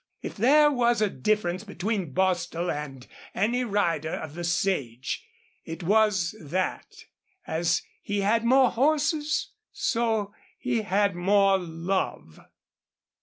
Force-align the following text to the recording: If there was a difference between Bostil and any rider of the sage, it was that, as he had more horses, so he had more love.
If 0.23 0.35
there 0.35 0.71
was 0.71 0.99
a 0.99 1.11
difference 1.11 1.63
between 1.63 2.11
Bostil 2.11 2.71
and 2.71 3.05
any 3.35 3.63
rider 3.63 4.13
of 4.15 4.33
the 4.33 4.43
sage, 4.43 5.27
it 5.63 5.83
was 5.83 6.35
that, 6.43 7.05
as 7.45 7.83
he 8.01 8.21
had 8.21 8.43
more 8.43 8.71
horses, 8.71 9.51
so 9.71 10.33
he 10.57 10.81
had 10.81 11.13
more 11.15 11.59
love. 11.59 12.39